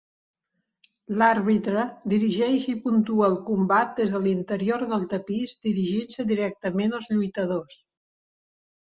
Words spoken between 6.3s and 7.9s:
directament als lluitadors.